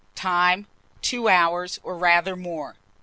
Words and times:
Time. 0.15 0.65
2 1.03 1.29
hours, 1.29 1.79
or 1.83 1.95
rather 1.95 2.35
more. 2.35 2.75